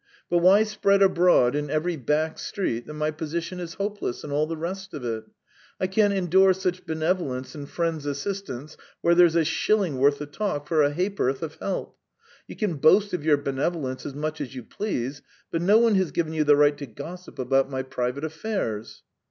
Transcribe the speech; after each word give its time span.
But 0.31 0.39
why 0.39 0.63
spread 0.63 1.03
abroad 1.03 1.55
in 1.55 1.69
every 1.69 1.95
back 1.95 2.39
street 2.39 2.87
that 2.87 2.95
my 2.95 3.11
position 3.11 3.59
is 3.59 3.75
hopeless, 3.75 4.23
and 4.23 4.33
all 4.33 4.47
the 4.47 4.57
rest 4.57 4.95
of 4.95 5.05
it? 5.05 5.25
I 5.79 5.85
can't 5.85 6.11
endure 6.11 6.53
such 6.53 6.87
benevolence 6.87 7.53
and 7.53 7.69
friend's 7.69 8.07
assistance 8.07 8.77
where 9.01 9.13
there's 9.13 9.35
a 9.35 9.45
shilling 9.45 9.99
worth 9.99 10.19
of 10.19 10.31
talk 10.31 10.67
for 10.67 10.81
a 10.81 10.91
ha'p'orth 10.91 11.43
of 11.43 11.53
help! 11.57 11.99
You 12.47 12.55
can 12.55 12.77
boast 12.77 13.13
of 13.13 13.23
your 13.23 13.37
benevolence 13.37 14.03
as 14.03 14.15
much 14.15 14.41
as 14.41 14.55
you 14.55 14.63
please, 14.63 15.21
but 15.51 15.61
no 15.61 15.77
one 15.77 15.93
has 15.93 16.09
given 16.09 16.33
you 16.33 16.43
the 16.45 16.55
right 16.55 16.79
to 16.79 16.87
gossip 16.87 17.37
about 17.37 17.69
my 17.69 17.83
private 17.83 18.23
affairs!" 18.23 19.03